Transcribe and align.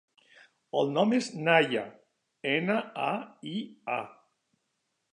El 0.79 0.89
nom 0.93 1.13
és 1.17 1.27
Naia: 1.49 1.85
ena, 2.55 2.81
a, 3.07 3.13
i, 3.55 3.57
a. 4.01 4.03